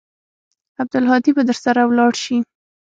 عبدالهادي 0.81 1.31
به 1.35 1.43
درسره 1.49 1.81
ولاړ 1.85 2.13
سي. 2.23 2.37